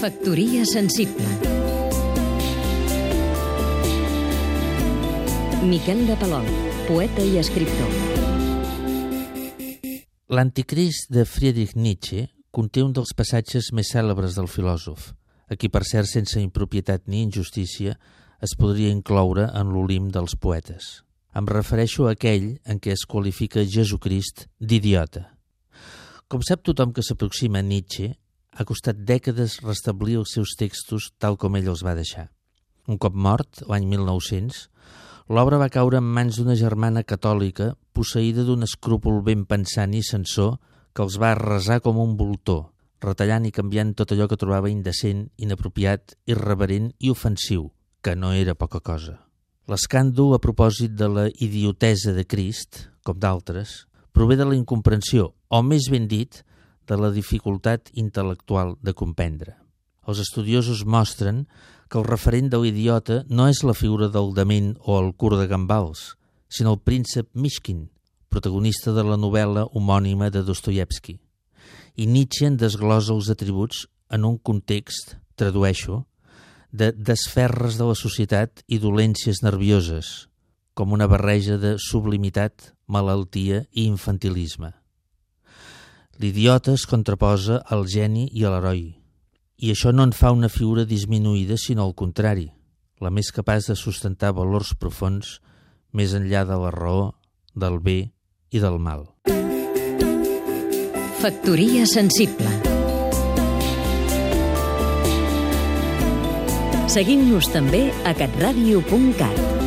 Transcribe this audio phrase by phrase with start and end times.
[0.00, 1.26] Factoria sensible
[5.62, 6.48] Miquel de Palol,
[6.88, 7.92] poeta i escriptor
[10.28, 15.12] L'Anticrist de Friedrich Nietzsche conté un dels passatges més cèlebres del filòsof,
[15.48, 17.98] a qui per cert sense impropietat ni injustícia
[18.40, 21.04] es podria incloure en l'olim dels poetes.
[21.36, 25.41] Em refereixo a aquell en què es qualifica Jesucrist d'idiota.
[26.32, 28.06] Com sap tothom que s'aproxima a Nietzsche,
[28.56, 32.30] ha costat dècades restablir els seus textos tal com ell els va deixar.
[32.88, 34.62] Un cop mort, l'any 1900,
[35.28, 40.56] l'obra va caure en mans d'una germana catòlica posseïda d'un escrúpol ben pensant i censor
[40.96, 42.64] que els va arrasar com un voltor,
[43.04, 47.68] retallant i canviant tot allò que trobava indecent, inapropiat, irreverent i ofensiu,
[48.00, 49.18] que no era poca cosa.
[49.68, 55.62] L'escàndol a propòsit de la idiotesa de Crist, com d'altres, prové de la incomprensió, o
[55.64, 56.42] més ben dit,
[56.88, 59.56] de la dificultat intel·lectual de comprendre.
[60.08, 61.46] Els estudiosos mostren
[61.88, 65.46] que el referent de l'idiota no és la figura del dement o el cur de
[65.46, 66.16] gambals,
[66.48, 67.86] sinó el príncep Mishkin,
[68.32, 71.18] protagonista de la novel·la homònima de Dostoyevsky.
[71.96, 76.06] I Nietzsche en desglosa els atributs en un context, tradueixo,
[76.72, 80.31] de desferres de la societat i dolències nervioses,
[80.74, 84.72] com una barreja de sublimitat, malaltia i infantilisme.
[86.20, 88.84] L'idiota es contraposa al geni i a l'heroi,
[89.62, 92.48] i això no en fa una figura disminuïda, sinó al contrari,
[93.02, 95.38] la més capaç de sustentar valors profons
[95.92, 97.12] més enllà de la raó,
[97.54, 97.98] del bé
[98.50, 99.08] i del mal.
[101.22, 102.50] Factoria sensible
[106.92, 109.61] Seguim-nos també a catradio.cat